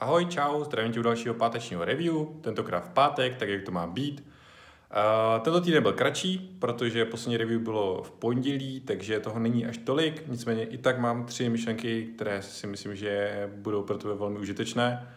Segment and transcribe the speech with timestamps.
[0.00, 3.86] Ahoj, čau, zdravím tě u dalšího pátečního review, tentokrát v pátek, tak jak to má
[3.86, 4.20] být.
[4.20, 9.78] Uh, tento týden byl kratší, protože poslední review bylo v pondělí, takže toho není až
[9.78, 14.38] tolik, nicméně i tak mám tři myšlenky, které si myslím, že budou pro tebe velmi
[14.38, 15.08] užitečné.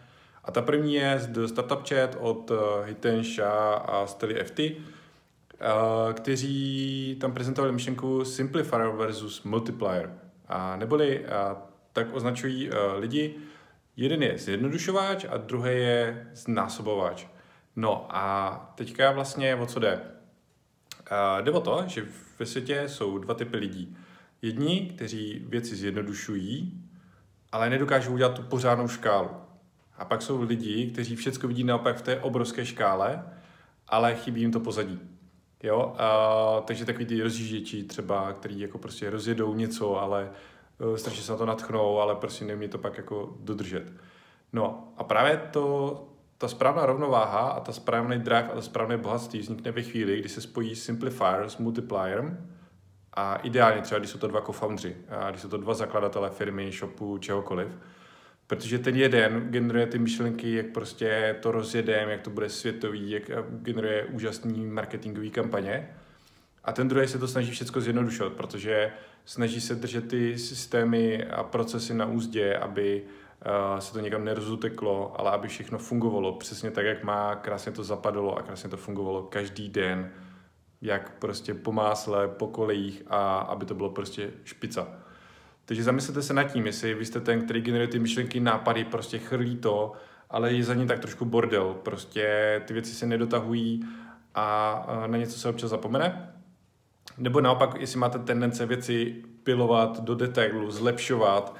[0.44, 6.12] A ta první je z Startup Chat od eh, Hiten Shah a Steli FT, uh,
[6.12, 10.14] kteří tam prezentovali myšlenku Simplifier versus Multiplier.
[10.48, 11.26] A neboli uh,
[11.92, 13.34] tak označují lidi,
[13.96, 17.26] Jeden je zjednodušováč a druhý je znásobováč.
[17.76, 20.00] No a teďka vlastně o co jde?
[21.40, 22.06] Jde o to, že
[22.38, 23.96] ve světě jsou dva typy lidí.
[24.42, 26.84] Jedni, kteří věci zjednodušují,
[27.52, 29.30] ale nedokážou udělat tu pořádnou škálu.
[29.96, 33.24] A pak jsou lidi, kteří všechno vidí naopak v té obrovské škále,
[33.88, 35.00] ale chybí jim to pozadí.
[35.62, 35.86] Jo?
[35.86, 40.30] Uh, takže takový ty rozjížděči třeba, který jako prostě rozjedou něco, ale
[40.96, 43.92] strašně se na to natchnou, ale prostě neumí to pak jako dodržet.
[44.52, 49.40] No a právě to, ta správná rovnováha a ta správný drive a ta správné bohatství
[49.40, 52.50] vznikne ve chvíli, kdy se spojí simplifier s multiplierem
[53.12, 56.72] a ideálně třeba, když jsou to dva co-foundři, a když jsou to dva zakladatelé firmy,
[56.72, 57.78] shopu, čehokoliv,
[58.46, 63.22] protože ten jeden generuje ty myšlenky, jak prostě to rozjedeme, jak to bude světový, jak
[63.48, 65.96] generuje úžasný marketingový kampaně
[66.64, 68.92] a ten druhý se to snaží všechno zjednodušovat, protože
[69.24, 75.20] snaží se držet ty systémy a procesy na úzdě, aby uh, se to někam nerozuteklo,
[75.20, 79.22] ale aby všechno fungovalo přesně tak, jak má, krásně to zapadalo a krásně to fungovalo
[79.22, 80.10] každý den,
[80.82, 84.88] jak prostě po másle, po kolejích a aby to bylo prostě špica.
[85.64, 89.18] Takže zamyslete se nad tím, jestli vy jste ten, který generuje ty myšlenky, nápady, prostě
[89.18, 89.92] chrlí to,
[90.30, 91.74] ale je za ní tak trošku bordel.
[91.82, 93.84] Prostě ty věci se nedotahují
[94.34, 96.33] a na něco se občas zapomene.
[97.18, 101.56] Nebo naopak, jestli máte tendence věci pilovat do detailu, zlepšovat,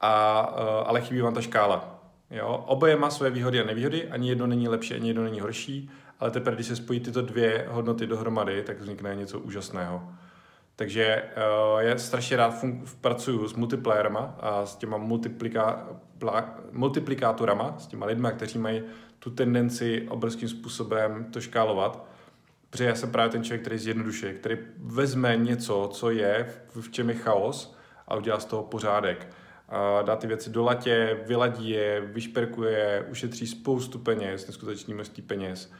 [0.00, 2.02] a, uh, ale chybí vám ta škála.
[2.30, 2.64] Jo?
[2.66, 5.90] Oboje má své výhody a nevýhody, ani jedno není lepší, ani jedno není horší,
[6.20, 10.08] ale teprve, když se spojí tyto dvě hodnoty dohromady, tak vznikne něco úžasného.
[10.76, 15.86] Takže uh, já strašně rád fun- pracuju s multiplayerama a s těma multiplika-
[16.72, 18.82] multiplikátorama, s těma lidmi, kteří mají
[19.18, 22.04] tu tendenci obrovským způsobem to škálovat
[22.70, 27.08] Protože já jsem právě ten člověk, který zjednodušuje, který vezme něco, co je, v čem
[27.08, 27.76] je chaos
[28.08, 29.26] a udělá z toho pořádek.
[29.68, 35.72] A dá ty věci do latě, vyladí je, vyšperkuje, ušetří spoustu peněz, neskutečný množství peněz,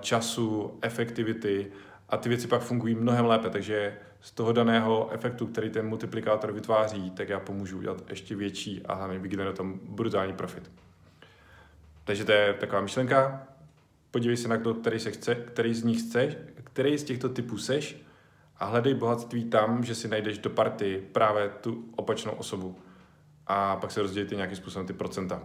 [0.00, 1.72] času, efektivity
[2.08, 6.52] a ty věci pak fungují mnohem lépe, takže z toho daného efektu, který ten multiplikátor
[6.52, 10.70] vytváří, tak já pomůžu udělat ještě větší a hlavně vygenerovat tam brutální profit.
[12.04, 13.46] Takže to je taková myšlenka
[14.14, 17.58] podívej se na to, který, se chce, který z nich chceš, který z těchto typů
[17.58, 17.96] seš
[18.56, 22.78] a hledej bohatství tam, že si najdeš do party právě tu opačnou osobu.
[23.46, 25.42] A pak se rozdělíte nějakým způsobem ty procenta.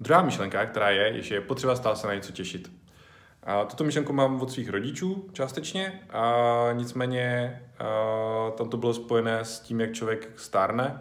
[0.00, 2.72] Druhá myšlenka, která je, je, že je potřeba stále se na něco těšit.
[3.42, 9.38] A tuto myšlenku mám od svých rodičů částečně, a nicméně a tam to bylo spojené
[9.44, 11.00] s tím, jak člověk stárne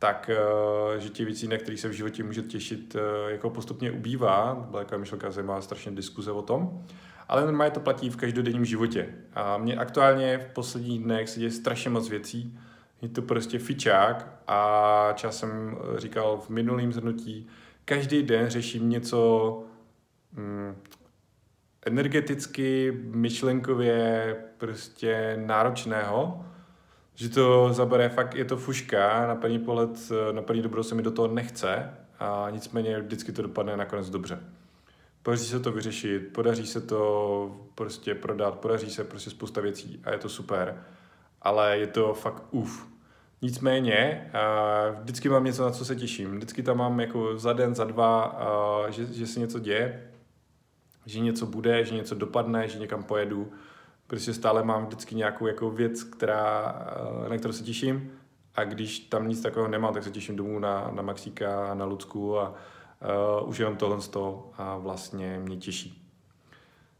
[0.00, 3.92] tak eh, že těch věcí, na kterých se v životě může těšit, eh, jako postupně
[3.92, 4.66] ubývá.
[4.70, 6.84] Byla taková myšlenka zajímavá strašně diskuze o tom.
[7.28, 9.14] Ale normálně to platí v každodenním životě.
[9.34, 12.58] A mě aktuálně v posledních dnech se děje strašně moc věcí.
[13.02, 17.48] Je to prostě fičák a časem eh, říkal v minulém zhrnutí,
[17.84, 19.62] každý den řeším něco
[20.32, 20.76] mm,
[21.86, 26.44] energeticky, myšlenkově prostě náročného,
[27.20, 29.90] že to zabere fakt, je to fuška, na první pohled,
[30.32, 34.40] na první dobro se mi do toho nechce a nicméně vždycky to dopadne nakonec dobře.
[35.22, 40.12] Podaří se to vyřešit, podaří se to prostě prodat, podaří se prostě spousta věcí a
[40.12, 40.84] je to super,
[41.42, 42.86] ale je to fakt uf.
[43.42, 44.30] Nicméně,
[45.00, 46.36] vždycky mám něco, na co se těším.
[46.36, 48.40] Vždycky tam mám jako za den, za dva,
[48.88, 50.10] že, že se něco děje,
[51.06, 53.52] že něco bude, že něco dopadne, že někam pojedu
[54.10, 56.74] prostě stále mám vždycky nějakou jako věc, která,
[57.26, 58.10] eh, na kterou se těším
[58.54, 62.38] a když tam nic takového nemám, tak se těším domů na, na Maxíka, na Lucku
[62.38, 62.54] a
[63.42, 66.10] uh, už jenom tohle z toho a vlastně mě těší.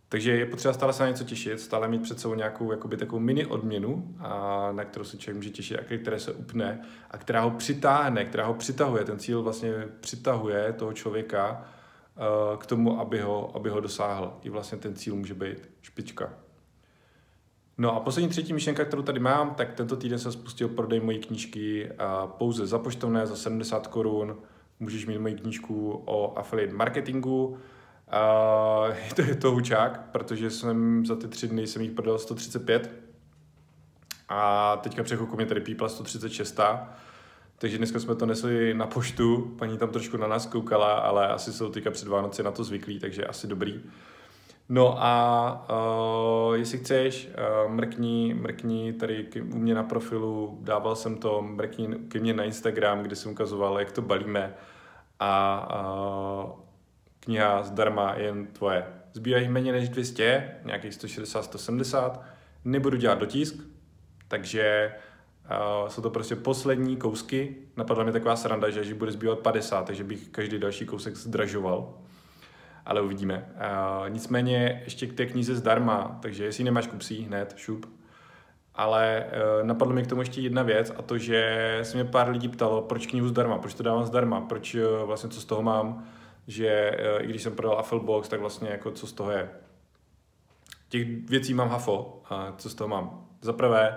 [0.08, 3.20] Takže je potřeba stále se na něco těšit, stále mít před sebou nějakou jakoby, takovou
[3.20, 7.40] mini odměnu, a na kterou se člověk může těšit a které se upne a která
[7.40, 9.04] ho přitáhne, která ho přitahuje.
[9.04, 11.64] Ten cíl vlastně přitahuje toho člověka
[12.16, 14.38] uh, k tomu, aby ho, aby ho dosáhl.
[14.42, 16.32] I vlastně ten cíl může být špička.
[17.80, 21.18] No a poslední třetí myšlenka, kterou tady mám, tak tento týden jsem spustil prodej mojí
[21.18, 21.90] knížky
[22.26, 24.36] pouze za poštovné za 70 korun.
[24.80, 27.46] Můžeš mít moji knížku o affiliate marketingu.
[27.46, 27.56] Uh,
[29.16, 32.90] to je to hučák, protože jsem za ty tři dny jsem jich prodal 135
[34.28, 36.60] a teďka před mě tady pípla 136.
[37.58, 41.52] takže dneska jsme to nesli na poštu, paní tam trošku na nás koukala, ale asi
[41.52, 43.80] jsou teďka před Vánoci na to zvyklí, takže asi dobrý.
[44.72, 45.66] No a
[46.48, 51.42] uh, jestli chceš, uh, mrkni, mrkni tady k, u mě na profilu, dával jsem to,
[51.42, 54.54] mrkni ke mně na Instagram, kde jsem ukazoval, jak to balíme
[55.20, 55.68] a
[56.44, 56.50] uh,
[57.20, 58.86] kniha zdarma jen tvoje.
[59.12, 62.24] Zbývají méně než 200, nějakých 160, 170,
[62.64, 63.54] nebudu dělat dotisk,
[64.28, 64.94] takže
[65.82, 67.56] uh, jsou to prostě poslední kousky.
[67.76, 71.94] Napadla mi taková sranda, že, že bude zbývat 50, takže bych každý další kousek zdražoval
[72.86, 73.48] ale uvidíme.
[73.54, 77.86] Uh, nicméně ještě k té knize zdarma, takže jestli nemáš, kup si hned, šup.
[78.74, 82.28] Ale uh, napadlo mi k tomu ještě jedna věc a to, že se mě pár
[82.28, 85.62] lidí ptalo, proč knihu zdarma, proč to dávám zdarma, proč uh, vlastně co z toho
[85.62, 86.04] mám,
[86.46, 89.50] že uh, i když jsem prodal Afflebox, tak vlastně jako co z toho je.
[90.88, 93.26] Těch věcí mám hafo, a co z toho mám.
[93.40, 93.96] Za prvé,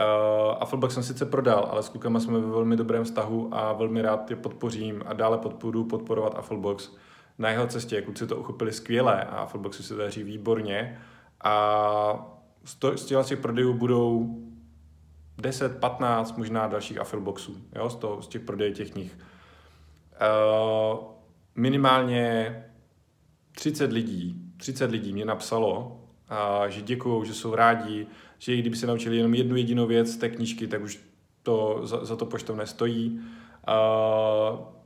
[0.00, 4.02] Uh, Afflebox jsem sice prodal, ale s klukama jsme ve velmi dobrém vztahu a velmi
[4.02, 6.90] rád je podpořím a dále podporu podporovat Afflebox
[7.38, 8.02] na jeho cestě.
[8.02, 11.00] Kluci to uchopili skvěle a Footboxu se daří výborně.
[11.44, 14.38] A z, těch prodejů budou
[15.38, 19.18] 10, 15, možná dalších Affilboxů, jo, z, toho, z těch prodejů těch knih.
[20.92, 20.98] Uh,
[21.54, 22.56] minimálně
[23.52, 26.00] 30 lidí, 30 lidí mě napsalo,
[26.30, 28.06] uh, že děkují, že jsou rádi,
[28.38, 31.00] že i kdyby se naučili jenom jednu jedinou věc z té knížky, tak už
[31.42, 33.20] to za, za to poštovné stojí.
[33.68, 34.81] Uh,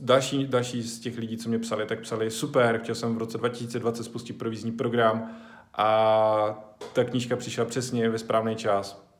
[0.00, 3.38] další, další z těch lidí, co mě psali, tak psali super, chtěl jsem v roce
[3.38, 5.30] 2020 spustit provizní program
[5.74, 9.10] a ta knížka přišla přesně ve správný čas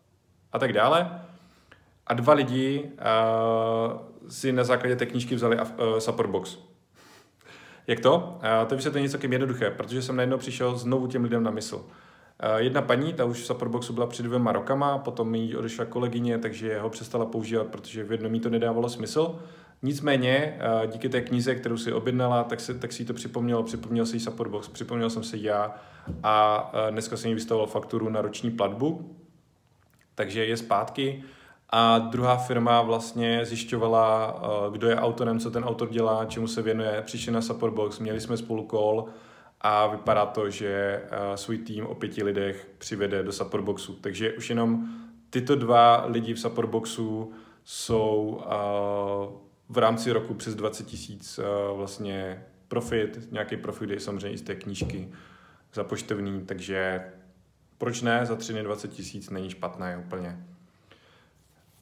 [0.53, 1.21] a tak dále.
[2.07, 5.65] A dva lidi uh, si na základě té knížky vzali uh,
[5.99, 6.59] support box.
[7.87, 8.17] Jak to?
[8.19, 11.77] Uh, to vysvětlení je celkem jednoduché, protože jsem najednou přišel znovu těm lidem na mysl.
[11.77, 11.85] Uh,
[12.57, 16.81] jedna paní, ta už v Supportboxu byla před dvěma rokama, potom mi odešla kolegyně, takže
[16.81, 19.39] ho přestala používat, protože v jednom jí to nedávalo smysl.
[19.83, 24.07] Nicméně, eh, díky té knize, kterou si objednala, tak, si, tak si to připomnělo, připomněl
[24.07, 25.75] si Supportbox, připomněl jsem si já
[26.23, 29.17] a eh, dneska jsem jí vystavoval fakturu na roční platbu,
[30.15, 31.25] takže je zpátky.
[31.71, 36.63] A druhá firma vlastně zjišťovala, eh, kdo je autorem, co ten autor dělá, čemu se
[36.63, 37.03] věnuje.
[37.07, 39.07] Přišli na Supportbox, měli jsme spolu call
[39.61, 41.03] a vypadá to, že
[41.35, 43.93] svůj tým o pěti lidech přivede do Supportboxu.
[43.93, 44.87] Takže už jenom
[45.31, 47.33] tyto dva lidi v Supportboxu
[47.65, 48.41] jsou
[49.71, 54.43] v rámci roku přes 20 tisíc uh, vlastně profit, nějaký profit je samozřejmě i z
[54.43, 55.09] té knížky
[55.75, 57.05] za poštovní, takže
[57.79, 60.47] proč ne, za 3 20 tisíc není špatné úplně.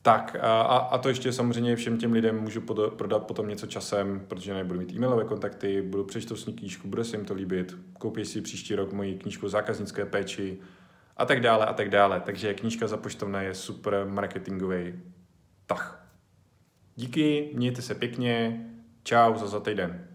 [0.02, 4.20] Tak a, a to ještě samozřejmě všem těm lidem můžu pod, prodat potom něco časem,
[4.28, 7.76] protože nebudu mít e-mailové kontakty, budu přečtou s ní knížku, bude se jim to líbit,
[7.98, 10.58] koupí si příští rok moji knížku zákaznické péči
[11.16, 12.20] a tak dále a tak dále.
[12.20, 15.00] Takže knížka za poštovné je super marketingový
[15.66, 15.97] tah.
[16.98, 18.66] Díky, mějte se pěkně,
[19.02, 20.07] čau za za týden.